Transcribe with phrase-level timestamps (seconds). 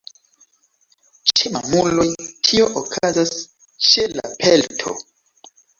[1.41, 2.07] Ĉe mamuloj
[2.49, 3.39] tio okazas
[3.91, 5.01] ĉe la pelto.